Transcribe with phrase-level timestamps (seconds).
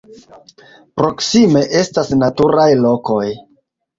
[1.01, 3.23] Proksime estas naturaj lokoj.